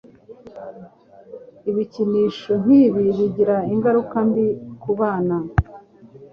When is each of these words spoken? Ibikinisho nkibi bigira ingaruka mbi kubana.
Ibikinisho 1.69 2.51
nkibi 2.63 3.03
bigira 3.15 3.55
ingaruka 3.73 4.17
mbi 4.27 4.47
kubana. 4.81 5.37